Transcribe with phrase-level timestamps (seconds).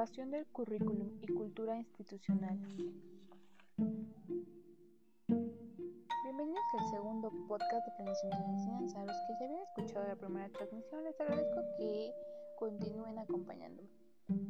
[0.00, 2.58] Innovación del currículum y cultura institucional.
[6.24, 9.02] Bienvenidos al segundo podcast de planeación de enseñanza.
[9.02, 12.14] A los que ya habían escuchado la primera transmisión, les agradezco que
[12.58, 13.90] continúen acompañándome.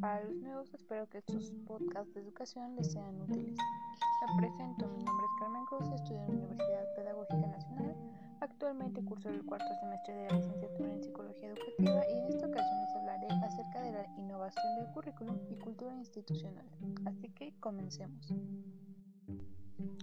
[0.00, 3.56] Para los nuevos, espero que estos podcasts de educación les sean útiles.
[3.56, 7.96] Me presento, mi nombre es Carmen Cruz, estudio en la Universidad Pedagógica Nacional.
[8.40, 12.80] Actualmente curso el cuarto semestre de la licenciatura en Psicología Educativa y en esta ocasión
[12.80, 16.64] les hablaré acerca de la innovación del currículum y cultura institucional.
[17.04, 18.32] Así que comencemos.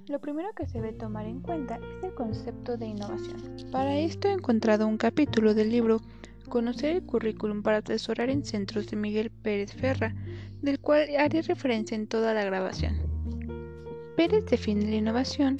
[0.07, 3.41] Lo primero que se debe tomar en cuenta es el concepto de innovación.
[3.71, 5.99] Para esto he encontrado un capítulo del libro
[6.47, 10.15] Conocer el currículum para atesorar en centros de Miguel Pérez Ferra,
[10.61, 12.95] del cual haré referencia en toda la grabación.
[14.15, 15.57] Pérez define la innovación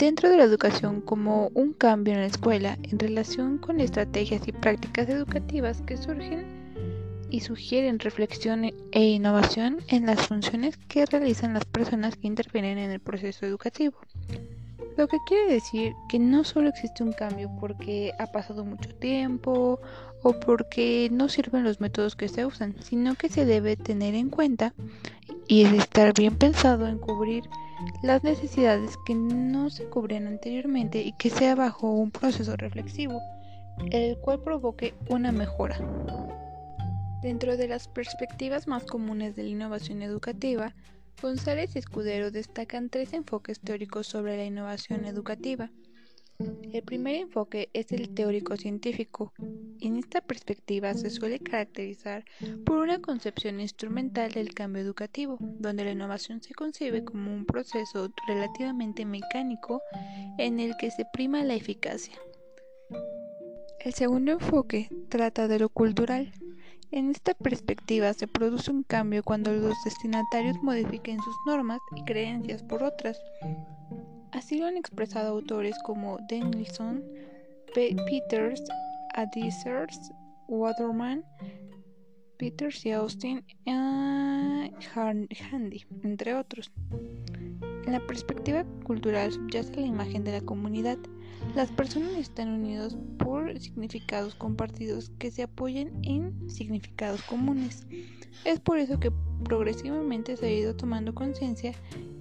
[0.00, 4.52] dentro de la educación como un cambio en la escuela en relación con estrategias y
[4.52, 11.66] prácticas educativas que surgen y sugieren reflexión e innovación en las funciones que realizan las
[11.66, 13.98] personas que intervienen en el proceso educativo.
[14.96, 19.80] Lo que quiere decir que no solo existe un cambio porque ha pasado mucho tiempo
[20.22, 24.30] o porque no sirven los métodos que se usan, sino que se debe tener en
[24.30, 24.72] cuenta
[25.50, 27.42] y estar bien pensado en cubrir
[28.04, 33.20] las necesidades que no se cubrían anteriormente y que sea bajo un proceso reflexivo,
[33.90, 35.76] el cual provoque una mejora.
[37.20, 40.72] Dentro de las perspectivas más comunes de la innovación educativa,
[41.20, 45.68] González y Escudero destacan tres enfoques teóricos sobre la innovación educativa.
[46.72, 49.32] El primer enfoque es el teórico científico.
[49.80, 52.24] En esta perspectiva se suele caracterizar
[52.64, 58.12] por una concepción instrumental del cambio educativo, donde la innovación se concibe como un proceso
[58.28, 59.82] relativamente mecánico
[60.38, 62.14] en el que se prima la eficacia.
[63.80, 66.32] El segundo enfoque trata de lo cultural.
[66.92, 72.62] En esta perspectiva se produce un cambio cuando los destinatarios modifiquen sus normas y creencias
[72.62, 73.18] por otras.
[74.32, 77.02] Así lo han expresado autores como Danielson,
[77.74, 78.62] Peters,
[79.14, 80.12] Adisers,
[80.48, 81.24] Waterman,
[82.38, 83.70] Peters y Austin y
[85.52, 86.70] Handy, entre otros.
[87.86, 90.98] En la perspectiva cultural subyace la imagen de la comunidad.
[91.54, 97.86] Las personas están unidas por significados compartidos que se apoyan en significados comunes.
[98.44, 99.10] Es por eso que
[99.44, 101.72] progresivamente se ha ido tomando conciencia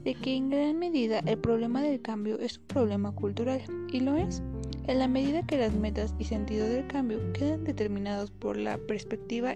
[0.03, 3.61] de que en gran medida el problema del cambio es un problema cultural,
[3.91, 4.41] y lo es,
[4.87, 9.55] en la medida que las metas y sentido del cambio quedan determinados por la perspectiva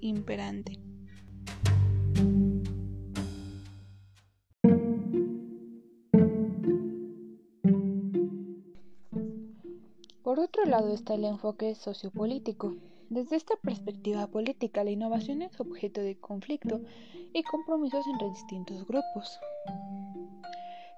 [0.00, 0.78] imperante.
[10.22, 12.74] Por otro lado está el enfoque sociopolítico.
[13.08, 16.80] Desde esta perspectiva política, la innovación es objeto de conflicto
[17.32, 19.38] y compromisos entre distintos grupos.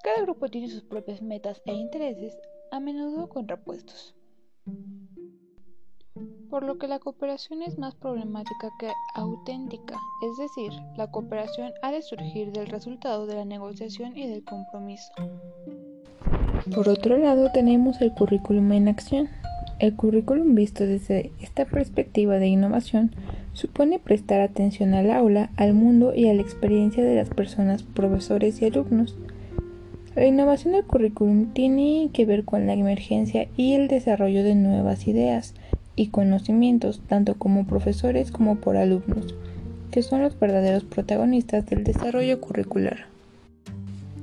[0.03, 2.39] Cada grupo tiene sus propias metas e intereses,
[2.71, 4.15] a menudo contrapuestos.
[6.49, 11.91] Por lo que la cooperación es más problemática que auténtica, es decir, la cooperación ha
[11.91, 15.13] de surgir del resultado de la negociación y del compromiso.
[16.75, 19.29] Por otro lado, tenemos el currículum en acción.
[19.79, 23.15] El currículum visto desde esta perspectiva de innovación
[23.57, 28.61] supone prestar atención al aula, al mundo y a la experiencia de las personas, profesores
[28.61, 29.17] y alumnos.
[30.15, 35.09] La innovación del currículum tiene que ver con la emergencia y el desarrollo de nuevas
[35.09, 35.55] ideas
[35.95, 39.35] y conocimientos, tanto como profesores como por alumnos,
[39.91, 43.07] que son los verdaderos protagonistas del desarrollo curricular.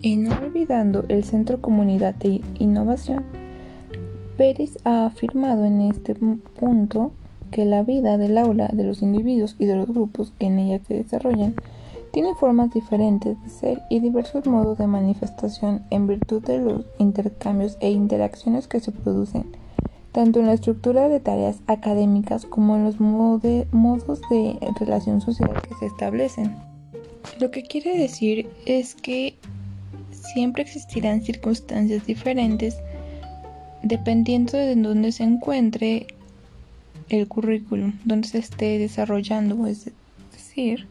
[0.03, 3.23] Y no olvidando el Centro Comunidad de Innovación,
[4.37, 7.13] Pérez ha afirmado en este punto
[7.53, 10.83] que la vida del aula, de los individuos y de los grupos que en ella
[10.85, 11.53] se desarrollan,
[12.11, 17.77] tiene formas diferentes de ser y diversos modos de manifestación en virtud de los intercambios
[17.79, 19.45] e interacciones que se producen,
[20.11, 25.75] tanto en la estructura de tareas académicas como en los modos de relación social que
[25.75, 26.55] se establecen.
[27.39, 29.37] Lo que quiere decir es que
[30.11, 32.77] siempre existirán circunstancias diferentes
[33.83, 36.07] dependiendo de dónde se encuentre
[37.13, 39.91] el currículum, donde se esté desarrollando, es
[40.31, 40.87] decir,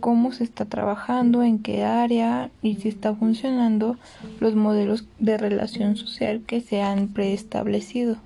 [0.00, 3.96] cómo se está trabajando, en qué área y si está funcionando
[4.40, 8.16] los modelos de relación social que se han preestablecido.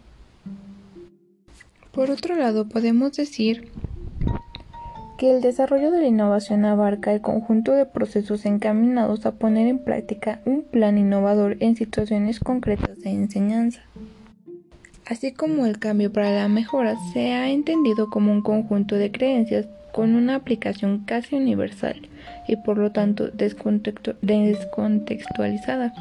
[1.92, 3.70] Por otro lado, podemos decir
[5.16, 9.78] que el desarrollo de la innovación abarca el conjunto de procesos encaminados a poner en
[9.78, 13.80] práctica un plan innovador en situaciones concretas de enseñanza.
[15.06, 19.68] Así como el cambio para la mejora se ha entendido como un conjunto de creencias
[19.92, 22.08] con una aplicación casi universal
[22.48, 25.92] y por lo tanto descontextualizada.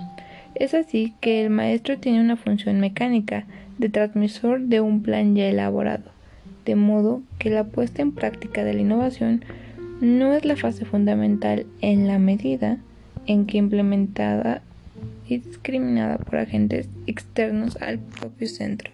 [0.55, 3.45] Es así que el maestro tiene una función mecánica
[3.77, 6.09] de transmisor de un plan ya elaborado,
[6.63, 9.43] de modo que la puesta en práctica de la innovación
[9.99, 12.77] no es la fase fundamental en la medida
[13.25, 14.61] en que implementada
[15.27, 18.92] y discriminada por agentes externos al propio centro.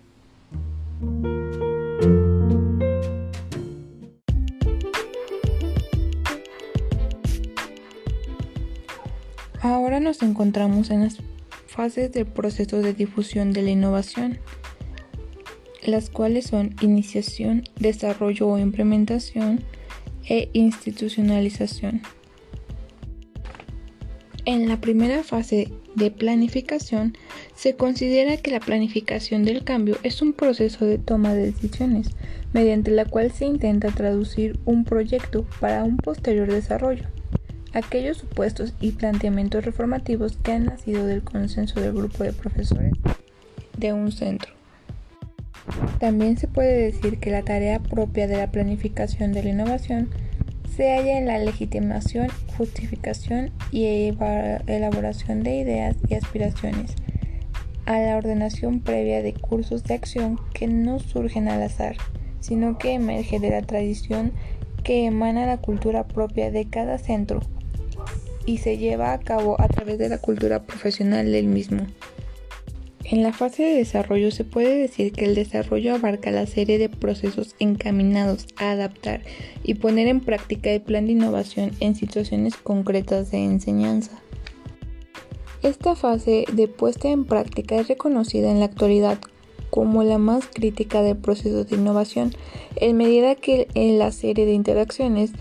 [9.61, 11.17] Ahora nos encontramos en las
[11.67, 14.39] fases del proceso de difusión de la innovación,
[15.83, 19.63] las cuales son iniciación, desarrollo o implementación
[20.27, 22.01] e institucionalización.
[24.45, 27.15] En la primera fase de planificación
[27.55, 32.09] se considera que la planificación del cambio es un proceso de toma de decisiones
[32.53, 37.05] mediante la cual se intenta traducir un proyecto para un posterior desarrollo.
[37.73, 42.93] Aquellos supuestos y planteamientos reformativos que han nacido del consenso del grupo de profesores
[43.77, 44.53] de un centro.
[45.99, 50.09] También se puede decir que la tarea propia de la planificación de la innovación
[50.75, 52.27] se halla en la legitimación,
[52.57, 53.85] justificación y
[54.67, 56.95] elaboración de ideas y aspiraciones,
[57.85, 61.95] a la ordenación previa de cursos de acción que no surgen al azar,
[62.39, 64.31] sino que emerge de la tradición
[64.83, 67.41] que emana la cultura propia de cada centro
[68.45, 71.85] y se lleva a cabo a través de la cultura profesional del mismo.
[73.11, 76.89] En la fase de desarrollo se puede decir que el desarrollo abarca la serie de
[76.89, 79.21] procesos encaminados a adaptar
[79.63, 84.21] y poner en práctica el plan de innovación en situaciones concretas de enseñanza.
[85.63, 89.17] Esta fase de puesta en práctica es reconocida en la actualidad
[89.71, 92.35] como la más crítica del proceso de innovación,
[92.75, 95.31] en medida que en la serie de interacciones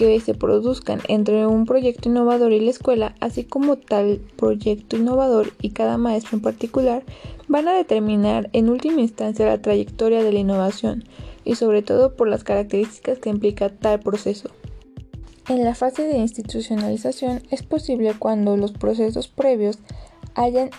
[0.00, 5.52] que se produzcan entre un proyecto innovador y la escuela, así como tal proyecto innovador
[5.60, 7.02] y cada maestro en particular,
[7.48, 11.04] van a determinar en última instancia la trayectoria de la innovación
[11.44, 14.48] y sobre todo por las características que implica tal proceso.
[15.50, 19.80] En la fase de institucionalización es posible cuando los procesos previos
[20.34, 20.70] hayan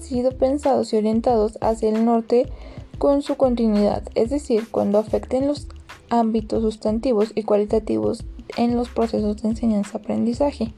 [0.00, 2.50] sido pensados y orientados hacia el norte
[2.96, 5.68] con su continuidad, es decir, cuando afecten los
[6.10, 8.24] ámbitos sustantivos y cualitativos
[8.56, 10.72] en los procesos de enseñanza-aprendizaje.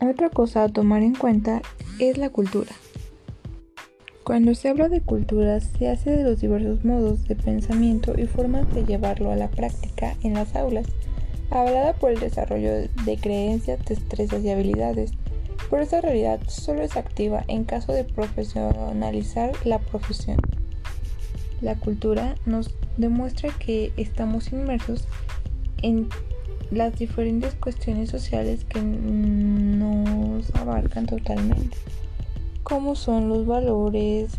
[0.00, 1.62] Otra cosa a tomar en cuenta
[1.98, 2.72] es la cultura.
[4.24, 8.72] Cuando se habla de cultura se hace de los diversos modos de pensamiento y formas
[8.74, 10.86] de llevarlo a la práctica en las aulas,
[11.50, 15.12] hablada por el desarrollo de creencias, destrezas y habilidades,
[15.70, 20.38] pero esa realidad solo es activa en caso de profesionalizar la profesión.
[21.60, 25.06] La cultura nos demuestra que estamos inmersos
[25.82, 26.08] en
[26.70, 31.76] las diferentes cuestiones sociales que nos abarcan totalmente,
[32.62, 34.32] como son los valores,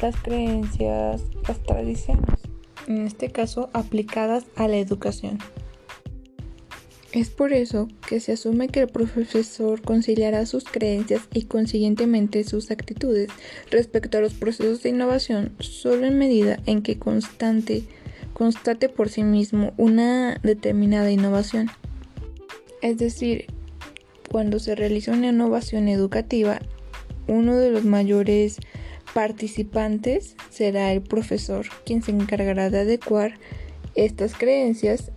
[0.00, 2.40] las creencias, las tradiciones,
[2.86, 5.38] en este caso aplicadas a la educación.
[7.12, 12.70] Es por eso que se asume que el profesor conciliará sus creencias y consiguientemente sus
[12.70, 13.28] actitudes
[13.70, 17.84] respecto a los procesos de innovación solo en medida en que constante,
[18.32, 21.70] constate por sí mismo una determinada innovación.
[22.82, 23.46] Es decir,
[24.30, 26.60] cuando se realiza una innovación educativa,
[27.28, 28.58] uno de los mayores
[29.14, 33.38] participantes será el profesor, quien se encargará de adecuar
[33.94, 35.10] estas creencias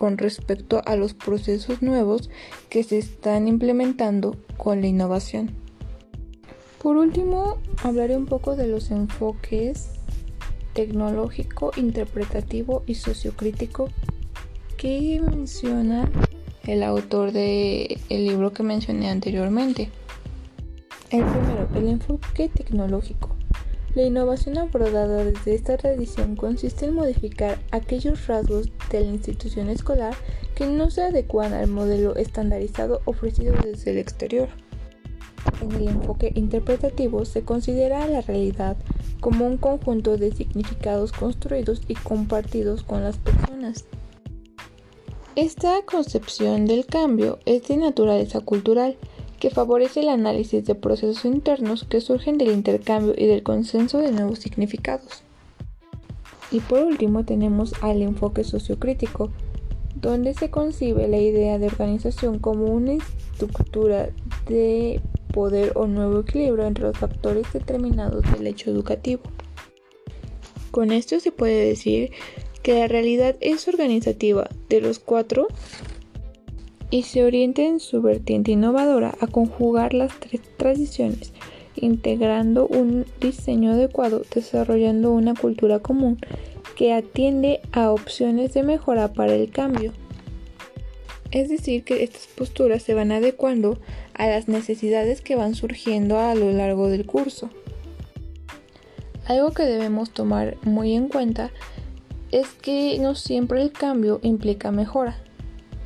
[0.00, 2.30] con respecto a los procesos nuevos
[2.70, 5.50] que se están implementando con la innovación.
[6.82, 9.90] Por último, hablaré un poco de los enfoques
[10.72, 13.90] tecnológico, interpretativo y sociocrítico
[14.78, 16.10] que menciona
[16.66, 19.90] el autor del libro que mencioné anteriormente.
[21.10, 23.36] El primero, el enfoque tecnológico.
[23.94, 30.14] La innovación abordada desde esta tradición consiste en modificar aquellos rasgos de la institución escolar
[30.54, 34.48] que no se adecuan al modelo estandarizado ofrecido desde el exterior.
[35.60, 38.76] En el enfoque interpretativo se considera la realidad
[39.20, 43.86] como un conjunto de significados construidos y compartidos con las personas.
[45.34, 48.96] Esta concepción del cambio es de naturaleza cultural
[49.40, 54.12] que favorece el análisis de procesos internos que surgen del intercambio y del consenso de
[54.12, 55.22] nuevos significados.
[56.52, 59.30] Y por último tenemos al enfoque sociocrítico,
[59.94, 64.10] donde se concibe la idea de organización como una estructura
[64.46, 65.00] de
[65.32, 69.22] poder o nuevo equilibrio entre los factores determinados del hecho educativo.
[70.70, 72.10] Con esto se puede decir
[72.62, 75.48] que la realidad es organizativa de los cuatro
[76.90, 81.32] y se oriente en su vertiente innovadora a conjugar las tres tradiciones,
[81.76, 86.18] integrando un diseño adecuado, desarrollando una cultura común
[86.76, 89.92] que atiende a opciones de mejora para el cambio.
[91.30, 93.78] Es decir, que estas posturas se van adecuando
[94.14, 97.50] a las necesidades que van surgiendo a lo largo del curso.
[99.26, 101.52] Algo que debemos tomar muy en cuenta
[102.32, 105.22] es que no siempre el cambio implica mejora.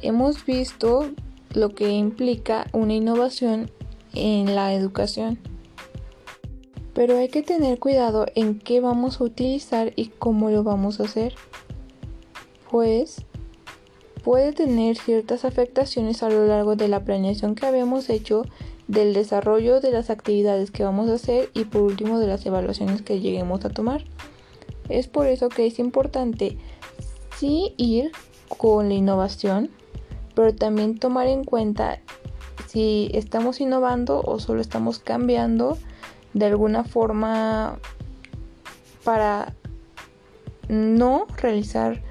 [0.05, 1.09] Hemos visto
[1.55, 3.71] lo que implica una innovación
[4.13, 5.39] en la educación.
[6.93, 11.05] Pero hay que tener cuidado en qué vamos a utilizar y cómo lo vamos a
[11.05, 11.35] hacer.
[12.71, 13.25] Pues
[14.23, 18.43] puede tener ciertas afectaciones a lo largo de la planeación que habíamos hecho,
[18.89, 23.01] del desarrollo de las actividades que vamos a hacer y por último de las evaluaciones
[23.01, 24.05] que lleguemos a tomar.
[24.91, 26.59] Es por eso que es importante
[27.39, 28.13] sí ir
[28.59, 29.71] con la innovación,
[30.35, 32.01] pero también tomar en cuenta
[32.67, 35.79] si estamos innovando o solo estamos cambiando
[36.33, 37.79] de alguna forma
[39.05, 39.55] para
[40.69, 42.03] no realizar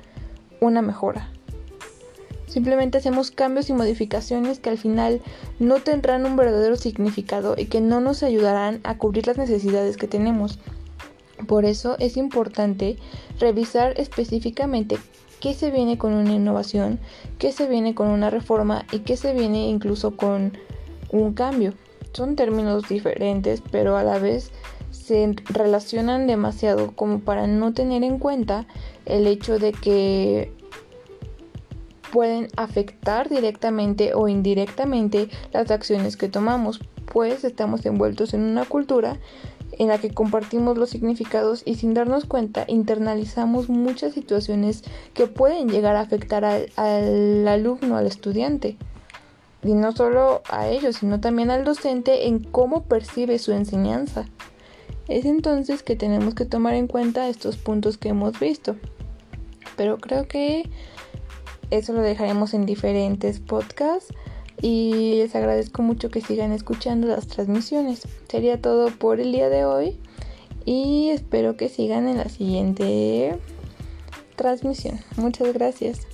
[0.61, 1.29] una mejora.
[2.47, 5.21] Simplemente hacemos cambios y modificaciones que al final
[5.59, 10.07] no tendrán un verdadero significado y que no nos ayudarán a cubrir las necesidades que
[10.07, 10.59] tenemos.
[11.47, 12.97] Por eso es importante
[13.39, 14.97] revisar específicamente
[15.43, 16.99] qué se viene con una innovación,
[17.37, 20.57] qué se viene con una reforma y qué se viene incluso con
[21.11, 21.73] un cambio.
[22.13, 24.51] Son términos diferentes, pero a la vez
[24.91, 28.67] se relacionan demasiado como para no tener en cuenta
[29.05, 30.53] el hecho de que
[32.13, 36.79] pueden afectar directamente o indirectamente las acciones que tomamos,
[37.11, 39.17] pues estamos envueltos en una cultura
[39.79, 45.69] en la que compartimos los significados y sin darnos cuenta internalizamos muchas situaciones que pueden
[45.69, 48.77] llegar a afectar al, al alumno, al estudiante
[49.63, 54.25] y no solo a ellos, sino también al docente en cómo percibe su enseñanza.
[55.07, 58.75] Es entonces que tenemos que tomar en cuenta estos puntos que hemos visto.
[59.75, 60.69] Pero creo que
[61.71, 64.13] eso lo dejaremos en diferentes podcasts
[64.63, 68.07] y les agradezco mucho que sigan escuchando las transmisiones.
[68.29, 69.99] Sería todo por el día de hoy
[70.63, 73.37] y espero que sigan en la siguiente
[74.37, 75.01] transmisión.
[75.17, 76.07] Muchas gracias.